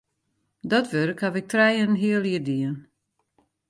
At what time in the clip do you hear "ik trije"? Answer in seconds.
1.41-1.79